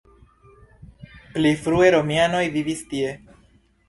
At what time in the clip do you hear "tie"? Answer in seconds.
2.95-3.13